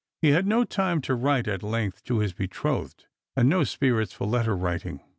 [0.23, 3.05] He had no time to write at length to his betrothed,
[3.37, 5.01] and no spirits for letter writincr.